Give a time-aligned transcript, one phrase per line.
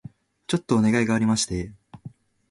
[0.47, 1.73] ちょっとお願いがありまして